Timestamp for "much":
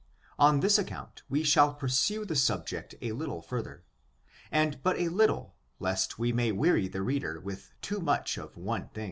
7.99-8.35